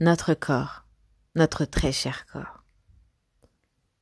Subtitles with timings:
[0.00, 0.84] notre corps,
[1.36, 2.64] notre très cher corps.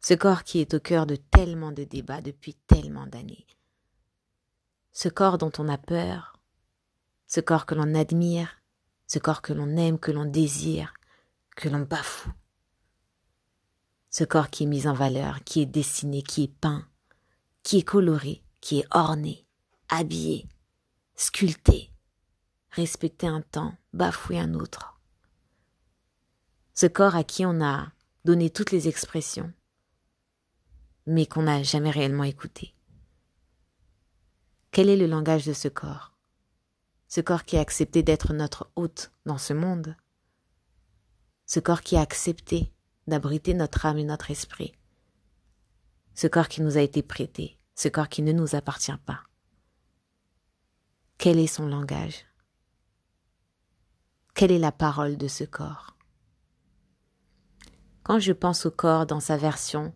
[0.01, 3.47] Ce corps qui est au cœur de tellement de débats depuis tellement d'années.
[4.93, 6.41] Ce corps dont on a peur,
[7.27, 8.63] ce corps que l'on admire,
[9.07, 10.95] ce corps que l'on aime, que l'on désire,
[11.57, 12.33] que l'on bafoue.
[14.09, 16.89] Ce corps qui est mis en valeur, qui est dessiné, qui est peint,
[17.63, 19.47] qui est coloré, qui est orné,
[19.91, 20.49] habillé,
[21.17, 21.93] sculpté,
[22.71, 24.92] respecté un temps, bafoué un autre.
[26.75, 27.93] Ce corps à qui on a
[28.25, 29.53] donné toutes les expressions,
[31.07, 32.75] mais qu'on n'a jamais réellement écouté.
[34.71, 36.13] Quel est le langage de ce corps?
[37.09, 39.97] Ce corps qui a accepté d'être notre hôte dans ce monde?
[41.45, 42.73] Ce corps qui a accepté
[43.07, 44.73] d'abriter notre âme et notre esprit?
[46.15, 49.25] Ce corps qui nous a été prêté, ce corps qui ne nous appartient pas?
[51.19, 52.25] Quel est son langage?
[54.35, 55.92] Quelle est la parole de ce corps?
[58.03, 59.93] Quand je pense au corps dans sa version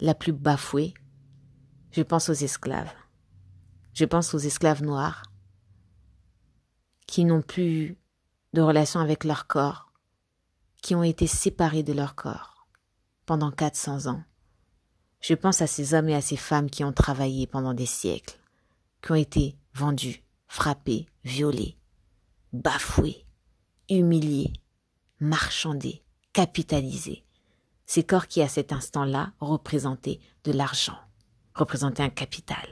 [0.00, 0.94] la plus bafouée,
[1.92, 2.92] je pense aux esclaves.
[3.94, 5.22] Je pense aux esclaves noirs
[7.06, 7.96] qui n'ont plus
[8.52, 9.90] de relation avec leur corps,
[10.82, 12.68] qui ont été séparés de leur corps
[13.24, 14.22] pendant 400 ans.
[15.20, 18.38] Je pense à ces hommes et à ces femmes qui ont travaillé pendant des siècles,
[19.02, 21.78] qui ont été vendus, frappés, violés,
[22.52, 23.26] bafoués,
[23.88, 24.52] humiliés,
[25.18, 27.24] marchandés, capitalisés,
[27.88, 30.98] ces corps qui à cet instant-là représentaient de l'argent,
[31.54, 32.68] représentaient un capital.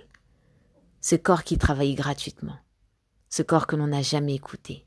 [1.01, 2.59] Ce corps qui travaillait gratuitement,
[3.31, 4.85] ce corps que l'on n'a jamais écouté,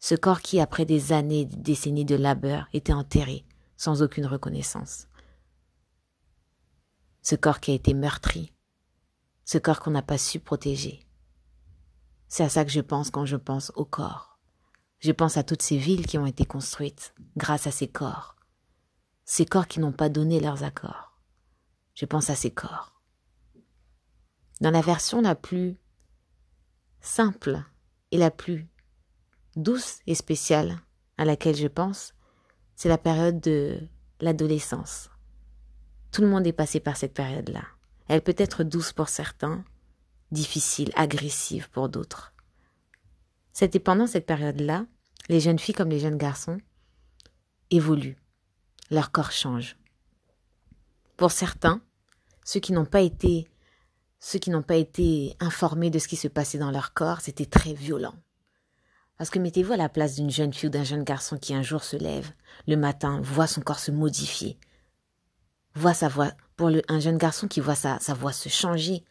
[0.00, 3.44] ce corps qui, après des années, des décennies de labeur, était enterré
[3.76, 5.06] sans aucune reconnaissance.
[7.20, 8.54] Ce corps qui a été meurtri,
[9.44, 11.06] ce corps qu'on n'a pas su protéger.
[12.28, 14.38] C'est à ça que je pense quand je pense au corps.
[15.00, 18.35] Je pense à toutes ces villes qui ont été construites grâce à ces corps
[19.26, 21.18] ces corps qui n'ont pas donné leurs accords.
[21.94, 23.02] Je pense à ces corps.
[24.60, 25.76] Dans la version la plus
[27.00, 27.62] simple
[28.12, 28.68] et la plus
[29.56, 30.78] douce et spéciale
[31.18, 32.14] à laquelle je pense,
[32.76, 33.80] c'est la période de
[34.20, 35.10] l'adolescence.
[36.12, 37.64] Tout le monde est passé par cette période-là.
[38.08, 39.64] Elle peut être douce pour certains,
[40.30, 42.32] difficile, agressive pour d'autres.
[43.52, 44.86] C'était pendant cette période-là,
[45.28, 46.58] les jeunes filles comme les jeunes garçons
[47.70, 48.18] évoluent
[48.90, 49.76] leur corps change.
[51.16, 51.80] Pour certains,
[52.44, 53.48] ceux qui n'ont pas été
[54.18, 57.46] ceux qui n'ont pas été informés de ce qui se passait dans leur corps, c'était
[57.46, 58.14] très violent.
[59.18, 61.62] Parce que mettez-vous à la place d'une jeune fille ou d'un jeune garçon qui un
[61.62, 62.32] jour se lève,
[62.66, 64.58] le matin, voit son corps se modifier,
[65.74, 69.04] voit sa voix, pour un jeune garçon qui voit sa, sa voix se changer.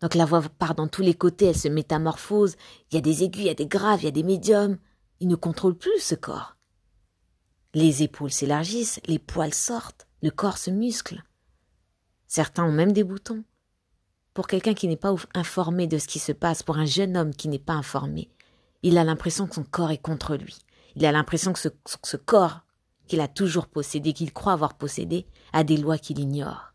[0.00, 2.56] Donc la voix part dans tous les côtés, elle se métamorphose,
[2.90, 4.78] il y a des aigus, il y a des graves, il y a des médiums.
[5.20, 6.56] Il ne contrôle plus ce corps.
[7.74, 11.22] Les épaules s'élargissent, les poils sortent, le corps se muscle.
[12.26, 13.44] Certains ont même des boutons.
[14.34, 17.34] Pour quelqu'un qui n'est pas informé de ce qui se passe, pour un jeune homme
[17.34, 18.28] qui n'est pas informé,
[18.82, 20.56] il a l'impression que son corps est contre lui.
[20.96, 22.60] Il a l'impression que ce, corps
[23.06, 26.72] qu'il a toujours possédé, qu'il croit avoir possédé, a des lois qu'il ignore.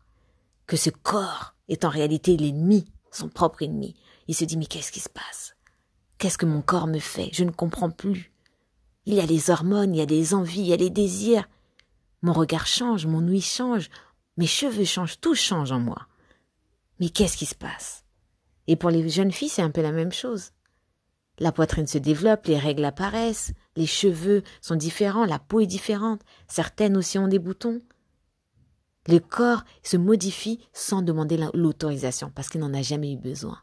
[0.66, 3.94] Que ce corps est en réalité l'ennemi, son propre ennemi.
[4.28, 5.56] Il se dit mais qu'est-ce qui se passe?
[6.18, 7.30] Qu'est-ce que mon corps me fait?
[7.32, 8.32] Je ne comprends plus.
[9.06, 11.48] Il y a les hormones, il y a des envies, il y a les désirs.
[12.22, 13.88] Mon regard change, mon ouïe change,
[14.36, 16.08] mes cheveux changent, tout change en moi.
[16.98, 18.04] Mais qu'est-ce qui se passe?
[18.66, 20.50] Et pour les jeunes filles, c'est un peu la même chose.
[21.38, 26.22] La poitrine se développe, les règles apparaissent, les cheveux sont différents, la peau est différente,
[26.48, 27.82] certaines aussi ont des boutons.
[29.06, 33.60] Le corps se modifie sans demander l'autorisation, parce qu'il n'en a jamais eu besoin.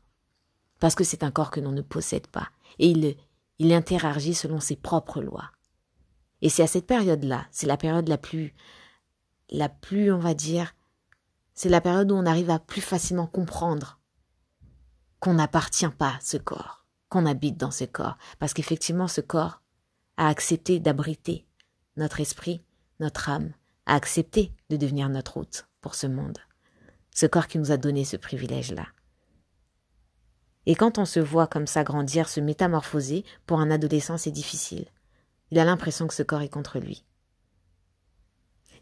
[0.79, 2.49] Parce que c'est un corps que l'on ne possède pas.
[2.79, 3.15] Et il,
[3.63, 5.51] il interagit selon ses propres lois.
[6.41, 8.53] Et c'est à cette période-là, c'est la période la plus,
[9.49, 10.75] la plus, on va dire,
[11.53, 13.99] c'est la période où on arrive à plus facilement comprendre
[15.19, 19.61] qu'on n'appartient pas à ce corps, qu'on habite dans ce corps, parce qu'effectivement ce corps
[20.17, 21.47] a accepté d'abriter
[21.95, 22.63] notre esprit,
[22.99, 23.53] notre âme,
[23.85, 26.39] a accepté de devenir notre hôte pour ce monde.
[27.11, 28.87] Ce corps qui nous a donné ce privilège-là.
[30.65, 34.85] Et quand on se voit comme ça grandir, se métamorphoser, pour un adolescent, c'est difficile.
[35.51, 37.03] Il a l'impression que ce corps est contre lui.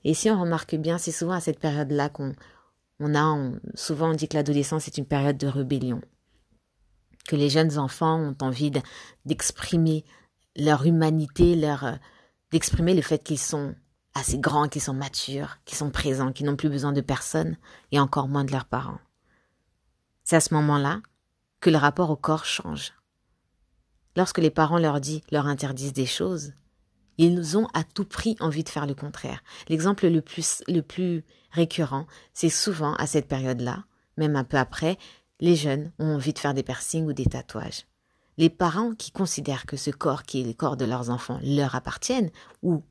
[0.04, 2.34] Et si on remarque bien, c'est souvent à cette période-là qu'on
[3.00, 6.02] on a, souvent on dit que l'adolescence est une période de rébellion,
[7.28, 8.72] que les jeunes enfants ont envie
[9.26, 10.06] d'exprimer
[10.56, 11.98] leur humanité, leur,
[12.52, 13.74] d'exprimer le fait qu'ils sont
[14.14, 17.58] assez grands, qu'ils sont matures, qu'ils sont présents, qu'ils n'ont plus besoin de personne
[17.92, 19.00] et encore moins de leurs parents.
[20.24, 21.02] C'est à ce moment-là
[21.62, 22.94] que le rapport au corps change.
[24.18, 26.54] Lorsque les parents leur disent, leur interdisent des choses,
[27.18, 29.44] Ils ont à tout prix envie de faire le contraire.
[29.70, 33.84] L'exemple le plus, le plus récurrent, c'est souvent à cette période-là,
[34.18, 34.98] même un peu après,
[35.40, 37.86] les jeunes ont envie de faire des piercings ou des tatouages.
[38.38, 41.76] Les parents qui considèrent que ce corps qui est le corps de leurs enfants leur
[41.76, 42.32] appartiennent
[42.64, 42.84] ou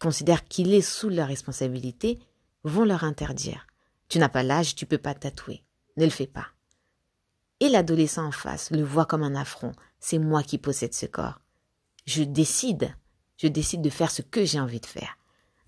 [0.00, 2.18] considèrent qu'il est sous leur responsabilité
[2.64, 3.66] vont leur interdire.
[4.08, 5.64] Tu n'as pas l'âge, tu peux pas tatouer.
[5.96, 6.48] Ne le fais pas.
[7.62, 9.70] Et l'adolescent en face le voit comme un affront.
[10.00, 11.38] C'est moi qui possède ce corps.
[12.06, 12.92] Je décide.
[13.36, 15.16] Je décide de faire ce que j'ai envie de faire.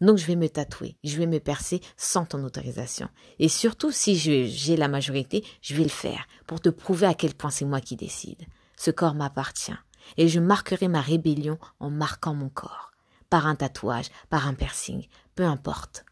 [0.00, 3.08] Donc je vais me tatouer, je vais me percer sans ton autorisation.
[3.38, 7.32] Et surtout, si j'ai la majorité, je vais le faire pour te prouver à quel
[7.32, 8.42] point c'est moi qui décide.
[8.76, 9.78] Ce corps m'appartient.
[10.16, 12.90] Et je marquerai ma rébellion en marquant mon corps.
[13.30, 15.06] Par un tatouage, par un piercing,
[15.36, 16.04] peu importe.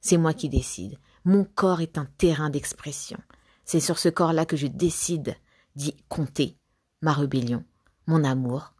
[0.00, 0.96] C'est moi qui décide.
[1.26, 3.18] Mon corps est un terrain d'expression.
[3.66, 5.36] C'est sur ce corps-là que je décide
[5.74, 6.56] d'y compter
[7.02, 7.64] ma rébellion,
[8.06, 8.72] mon amour,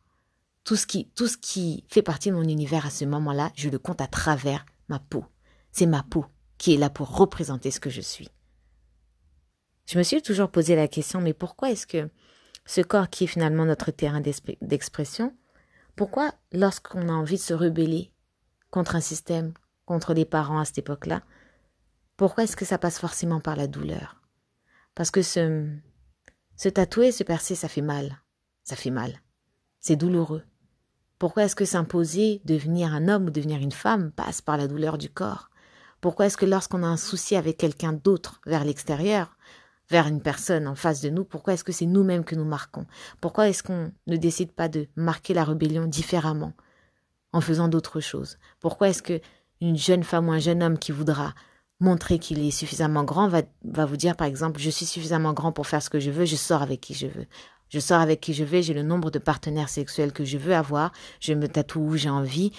[0.65, 3.69] tout ce qui, tout ce qui fait partie de mon univers à ce moment-là, je
[3.69, 5.25] le compte à travers ma peau.
[5.71, 6.25] C'est ma peau
[6.59, 8.29] qui est là pour représenter ce que je suis.
[9.87, 12.11] Je me suis toujours posé la question, mais pourquoi est-ce que
[12.65, 15.33] ce corps qui est finalement notre terrain d'expression,
[15.95, 18.11] pourquoi lorsqu'on a envie de se rebeller
[18.71, 19.53] contre un système,
[19.85, 21.23] contre les parents à cette époque-là,
[22.17, 24.16] pourquoi est-ce que ça passe forcément par la douleur?
[24.97, 25.69] Parce que se,
[26.71, 28.23] tatouer, se percer, ça fait mal.
[28.65, 29.21] Ça fait mal.
[29.79, 30.43] C'est douloureux.
[31.19, 34.99] Pourquoi est-ce que s'imposer, devenir un homme ou devenir une femme passe par la douleur
[34.99, 35.51] du corps?
[36.01, 39.37] Pourquoi est-ce que lorsqu'on a un souci avec quelqu'un d'autre vers l'extérieur,
[39.91, 42.87] vers une personne en face de nous, pourquoi est-ce que c'est nous-mêmes que nous marquons?
[43.21, 46.55] Pourquoi est-ce qu'on ne décide pas de marquer la rébellion différemment,
[47.33, 48.39] en faisant d'autres choses?
[48.61, 49.21] Pourquoi est-ce que
[49.61, 51.35] une jeune femme ou un jeune homme qui voudra
[51.81, 55.53] montrer qu'il est suffisamment grand va, va vous dire par exemple je suis suffisamment grand
[55.53, 57.27] pour faire ce que je veux, je sors avec qui je veux.
[57.69, 60.55] Je sors avec qui je vais, j'ai le nombre de partenaires sexuels que je veux
[60.55, 62.53] avoir, je me tatoue où j'ai envie.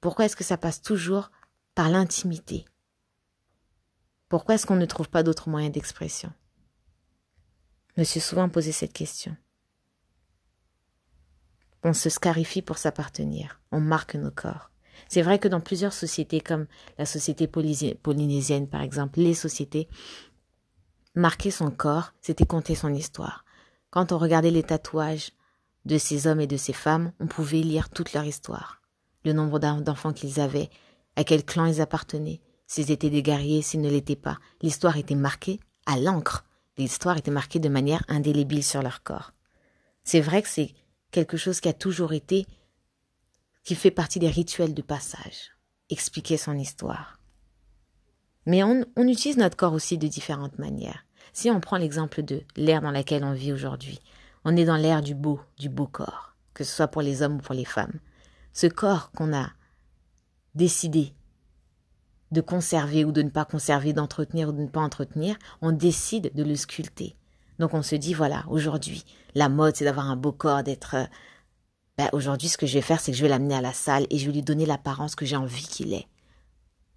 [0.00, 1.30] Pourquoi est-ce que ça passe toujours
[1.74, 2.64] par l'intimité?
[4.28, 6.32] Pourquoi est-ce qu'on ne trouve pas d'autres moyens d'expression?
[7.94, 9.36] Je me suis souvent posé cette question.
[11.82, 14.70] On se scarifie pour s'appartenir, on marque nos corps.
[15.08, 16.66] C'est vrai que dans plusieurs sociétés, comme
[16.98, 19.88] la société polynésienne par exemple, les sociétés,
[21.14, 23.44] marquer son corps, c'était compter son histoire.
[23.90, 25.32] Quand on regardait les tatouages
[25.84, 28.82] de ces hommes et de ces femmes, on pouvait lire toute leur histoire,
[29.24, 30.70] le nombre d'enfants qu'ils avaient,
[31.16, 34.38] à quel clan ils appartenaient, s'ils étaient des guerriers, s'ils ne l'étaient pas.
[34.60, 36.44] L'histoire était marquée à l'encre.
[36.76, 39.32] L'histoire était marquée de manière indélébile sur leur corps.
[40.04, 40.74] C'est vrai que c'est
[41.10, 42.46] quelque chose qui a toujours été,
[43.66, 45.50] qui fait partie des rituels de passage,
[45.90, 47.18] expliquer son histoire.
[48.46, 51.04] Mais on, utilise notre corps aussi de différentes manières.
[51.32, 53.98] Si on prend l'exemple de l'ère dans laquelle on vit aujourd'hui,
[54.44, 57.38] on est dans l'ère du beau, du beau corps, que ce soit pour les hommes
[57.38, 57.98] ou pour les femmes.
[58.52, 59.50] Ce corps qu'on a
[60.54, 61.12] décidé
[62.30, 66.30] de conserver ou de ne pas conserver, d'entretenir ou de ne pas entretenir, on décide
[66.34, 67.16] de le sculpter.
[67.58, 69.04] Donc on se dit, voilà, aujourd'hui,
[69.34, 70.94] la mode, c'est d'avoir un beau corps, d'être...
[71.98, 74.06] Ben, aujourd'hui, ce que je vais faire, c'est que je vais l'amener à la salle
[74.10, 76.06] et je vais lui donner l'apparence que j'ai envie qu'il ait.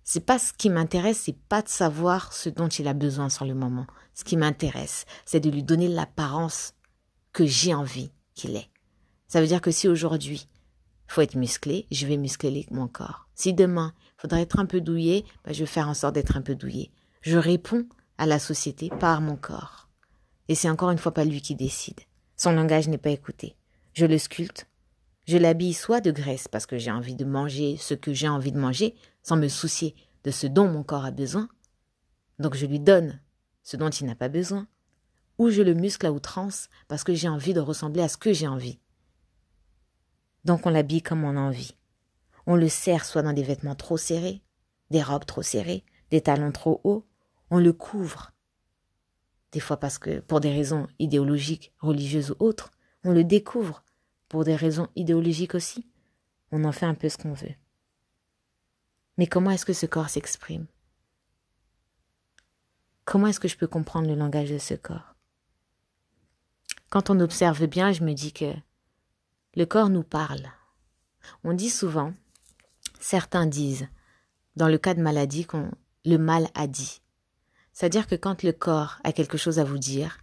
[0.04, 3.46] C'est pas ce qui m'intéresse, c'est pas de savoir ce dont il a besoin sur
[3.46, 3.88] le moment.
[4.14, 6.74] Ce qui m'intéresse, c'est de lui donner l'apparence
[7.32, 8.70] que j'ai envie qu'il ait.
[9.28, 10.48] Ça veut dire que si aujourd'hui,
[11.08, 13.28] faut être musclé, je vais muscler mon corps.
[13.36, 16.42] Si demain, faudrait être un peu douillé, ben, je vais faire en sorte d'être un
[16.42, 16.92] peu douillé.
[17.22, 19.88] Je réponds à la société par mon corps.
[20.50, 22.00] Et c'est encore une fois pas lui qui décide.
[22.36, 23.56] Son langage n'est pas écouté.
[23.94, 24.68] Je le sculpte.
[25.30, 28.52] Je l'habille soit de graisse parce que j'ai envie de manger ce que j'ai envie
[28.52, 29.94] de manger, sans me soucier
[30.24, 31.48] de ce dont mon corps a besoin.
[32.40, 33.22] Donc je lui donne
[33.62, 34.68] ce dont il n'a pas besoin,
[35.38, 38.34] ou je le muscle à outrance parce que j'ai envie de ressembler à ce que
[38.34, 38.80] j'ai envie.
[40.46, 41.76] Donc on l'habille comme on a envie.
[42.48, 44.42] On le serre soit dans des vêtements trop serrés,
[44.90, 47.06] des robes trop serrées, des talons trop hauts,
[47.52, 48.32] on le couvre.
[49.52, 52.72] Des fois parce que, pour des raisons idéologiques, religieuses ou autres,
[53.04, 53.84] on le découvre,
[54.30, 55.86] pour des raisons idéologiques aussi.
[56.52, 57.56] On en fait un peu ce qu'on veut.
[59.18, 60.66] Mais comment est-ce que ce corps s'exprime?
[63.04, 65.16] Comment est-ce que je peux comprendre le langage de ce corps?
[66.90, 68.54] Quand on observe bien, je me dis que
[69.56, 70.50] le corps nous parle.
[71.44, 72.14] On dit souvent,
[73.00, 73.88] certains disent,
[74.56, 75.72] dans le cas de maladie, qu'on
[76.06, 77.02] le mal a dit.
[77.74, 80.20] C'est-à-dire que quand le corps a quelque chose à vous dire,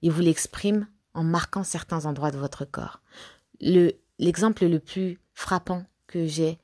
[0.00, 3.00] il vous l'exprime en marquant certains endroits de votre corps.
[3.60, 6.58] Le, l'exemple le plus frappant que j'ai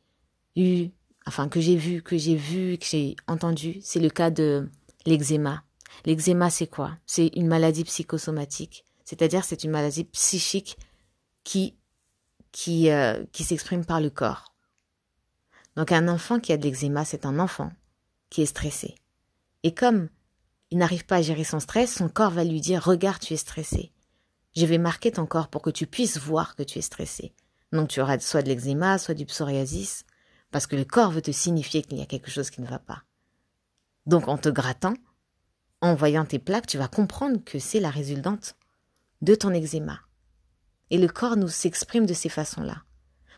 [0.57, 0.91] eu
[1.29, 4.69] enfin que j'ai vu, que j'ai vu, que j'ai entendu, c'est le cas de
[5.05, 5.63] l'eczéma.
[6.07, 6.97] L'eczéma, c'est quoi?
[7.07, 10.79] C'est une maladie psychosomatique, c'est-à-dire c'est une maladie psychique
[11.45, 11.77] qui
[12.51, 14.55] qui euh, qui s'exprime par le corps.
[15.77, 17.71] Donc un enfant qui a de l'eczéma, c'est un enfant
[18.31, 18.95] qui est stressé.
[19.63, 20.09] Et comme
[20.71, 23.39] il n'arrive pas à gérer son stress, son corps va lui dire Regarde, tu es
[23.39, 23.93] stressé.
[24.59, 27.33] Je vais marquer ton corps pour que tu puisses voir que tu es stressé.
[27.71, 30.03] Donc tu auras soit de l'eczéma, soit du psoriasis,
[30.51, 32.81] parce que le corps veut te signifier qu'il y a quelque chose qui ne va
[32.81, 33.05] pas.
[34.07, 34.95] Donc en te grattant,
[35.81, 38.57] en voyant tes plaques, tu vas comprendre que c'est la résultante
[39.23, 40.01] de ton eczéma.
[40.91, 42.83] Et le corps nous s'exprime de ces façons-là.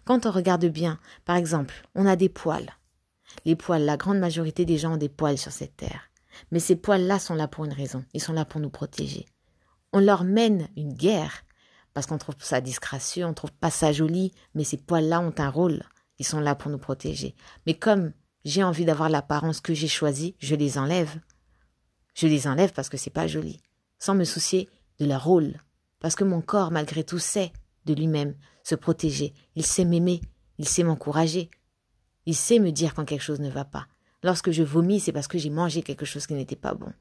[0.06, 2.78] Quand on regarde bien, par exemple, on a des poils.
[3.44, 6.10] Les poils, la grande majorité des gens ont des poils sur cette terre.
[6.50, 8.06] Mais ces poils-là sont là pour une raison.
[8.14, 9.26] Ils sont là pour nous protéger.
[9.92, 11.44] On leur mène une guerre
[11.92, 15.50] parce qu'on trouve ça disgracieux, on trouve pas ça joli, mais ces poils-là ont un
[15.50, 15.82] rôle.
[16.18, 17.34] Ils sont là pour nous protéger.
[17.66, 18.12] Mais comme
[18.44, 21.20] j'ai envie d'avoir l'apparence que j'ai choisie, je les enlève.
[22.14, 23.60] Je les enlève parce que c'est pas joli,
[23.98, 24.68] sans me soucier
[24.98, 25.60] de leur rôle.
[25.98, 27.52] Parce que mon corps, malgré tout, sait
[27.84, 29.34] de lui-même se protéger.
[29.56, 30.20] Il sait m'aimer.
[30.58, 31.50] Il sait m'encourager.
[32.26, 33.86] Il sait me dire quand quelque chose ne va pas.
[34.22, 36.92] Lorsque je vomis, c'est parce que j'ai mangé quelque chose qui n'était pas bon.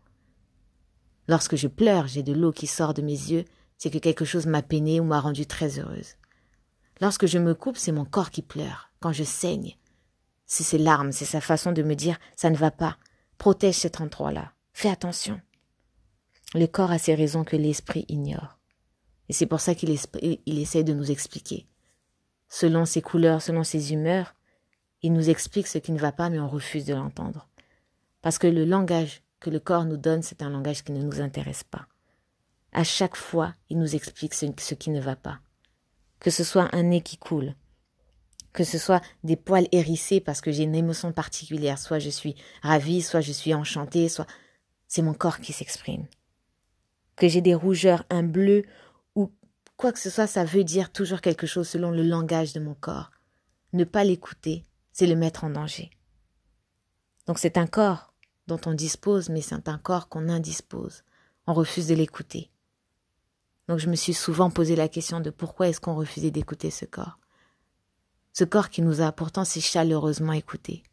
[1.30, 3.46] Lorsque je pleure, j'ai de l'eau qui sort de mes yeux,
[3.78, 6.16] c'est que quelque chose m'a peinée ou m'a rendue très heureuse.
[7.02, 8.90] Lorsque je me coupe, c'est mon corps qui pleure.
[9.00, 9.78] Quand je saigne,
[10.48, 12.98] c'est ses larmes, c'est sa façon de me dire ça ne va pas.
[13.38, 14.54] Protège cet endroit-là.
[14.74, 15.40] Fais attention.
[16.56, 18.58] Le corps a ses raisons que l'esprit ignore.
[19.30, 19.96] Et c'est pour ça qu'il
[20.48, 21.68] il essaie de nous expliquer.
[22.48, 24.34] Selon ses couleurs, selon ses humeurs,
[25.04, 27.48] il nous explique ce qui ne va pas, mais on refuse de l'entendre.
[28.24, 31.22] Parce que le langage que le corps nous donne, c'est un langage qui ne nous
[31.22, 31.88] intéresse pas.
[32.72, 35.40] À chaque fois, il nous explique ce, qui ne va pas.
[36.20, 37.56] Que ce soit un nez qui coule,
[38.54, 42.36] que ce soit des poils hérissés parce que j'ai une émotion particulière, soit je suis
[42.62, 44.28] ravie, soit je suis enchantée, soit
[44.88, 46.06] c'est mon corps qui s'exprime.
[47.16, 48.64] Que j'ai des rougeurs, un bleu
[49.80, 52.74] Quoi que ce soit, ça veut dire toujours quelque chose selon le langage de mon
[52.74, 53.12] corps.
[53.72, 55.90] Ne pas l'écouter, c'est le mettre en danger.
[57.28, 58.09] Donc c'est un corps
[58.50, 61.04] dont on dispose, mais c'est un corps qu'on indispose.
[61.48, 62.52] On refuse de l'écouter.
[63.70, 66.86] Donc je me suis souvent posé la question de pourquoi est-ce qu'on refusait d'écouter ce
[66.86, 67.20] corps.
[68.34, 70.84] Ce corps qui nous a pourtant si chaleureusement écoutés,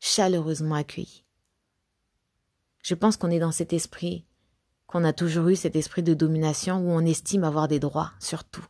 [0.00, 1.24] chaleureusement accueillis.
[2.82, 4.24] Je pense qu'on est dans cet esprit
[4.86, 8.42] qu'on a toujours eu cet esprit de domination où on estime avoir des droits sur
[8.42, 8.64] tout.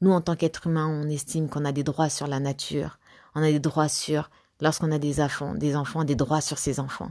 [0.00, 2.98] Nous, en tant qu'êtres humains, on estime qu'on a des droits sur la nature,
[3.34, 6.78] on a des droits sur, lorsqu'on a des enfants, des enfants, des droits sur ses
[6.78, 7.10] enfants.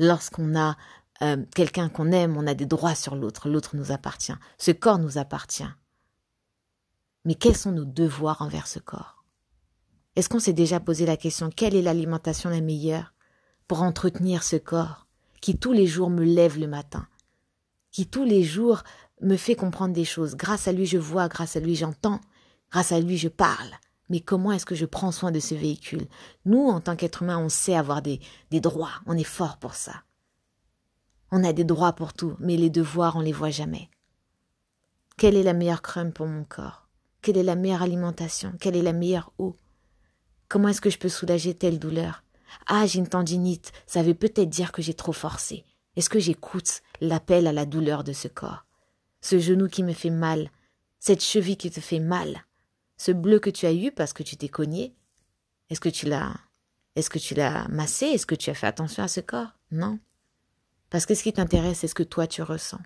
[0.00, 0.78] Lorsqu'on a
[1.20, 4.98] euh, quelqu'un qu'on aime, on a des droits sur l'autre, l'autre nous appartient, ce corps
[4.98, 5.68] nous appartient.
[7.26, 9.26] Mais quels sont nos devoirs envers ce corps?
[10.16, 13.12] Est-ce qu'on s'est déjà posé la question quelle est l'alimentation la meilleure
[13.68, 15.06] pour entretenir ce corps
[15.42, 17.06] qui tous les jours me lève le matin,
[17.90, 18.82] qui tous les jours
[19.20, 20.34] me fait comprendre des choses?
[20.34, 22.22] Grâce à lui, je vois, grâce à lui, j'entends,
[22.70, 23.70] grâce à lui, je parle.
[24.10, 26.06] Mais comment est-ce que je prends soin de ce véhicule?
[26.44, 29.74] Nous, en tant qu'être humain, on sait avoir des, des droits, on est fort pour
[29.74, 30.02] ça.
[31.30, 33.88] On a des droits pour tout, mais les devoirs, on les voit jamais.
[35.16, 36.88] Quelle est la meilleure crème pour mon corps?
[37.22, 38.52] Quelle est la meilleure alimentation?
[38.60, 39.56] Quelle est la meilleure eau?
[40.48, 42.24] Comment est-ce que je peux soulager telle douleur?
[42.66, 45.64] Ah, j'ai une tendinite, ça veut peut-être dire que j'ai trop forcé.
[45.94, 48.64] Est-ce que j'écoute l'appel à la douleur de ce corps?
[49.20, 50.50] Ce genou qui me fait mal,
[50.98, 52.44] cette cheville qui te fait mal,
[53.00, 54.94] ce bleu que tu as eu parce que tu t'es cogné,
[55.70, 56.34] est-ce que tu l'as
[56.96, 58.06] est-ce que tu l'as massé?
[58.06, 59.54] Est-ce que tu as fait attention à ce corps?
[59.70, 59.98] Non.
[60.90, 62.80] Parce que ce qui t'intéresse, c'est ce que toi tu ressens.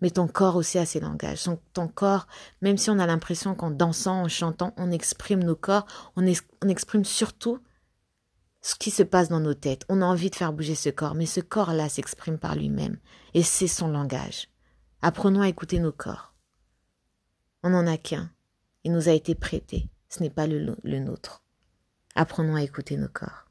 [0.00, 1.48] Mais ton corps aussi a ses langages.
[1.74, 2.26] Ton corps,
[2.60, 5.86] même si on a l'impression qu'en dansant, en chantant, on exprime nos corps,
[6.16, 6.24] on,
[6.64, 7.62] on exprime surtout
[8.62, 9.84] ce qui se passe dans nos têtes.
[9.88, 12.98] On a envie de faire bouger ce corps, mais ce corps-là s'exprime par lui-même,
[13.34, 14.48] et c'est son langage.
[15.02, 16.34] Apprenons à écouter nos corps.
[17.62, 18.32] On n'en a qu'un.
[18.88, 19.90] Il nous a été prêté.
[20.08, 21.42] Ce n'est pas le, le nôtre.
[22.14, 23.47] Apprenons à écouter nos corps.